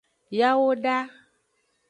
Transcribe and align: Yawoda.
Yawoda. 0.39 0.95